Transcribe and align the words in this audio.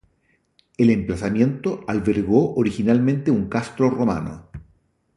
El 0.79 0.89
emplazamiento 0.89 1.85
albergó 1.87 2.55
originalmente 2.55 3.29
un 3.29 3.47
castro 3.49 3.87
romano. 3.91 4.49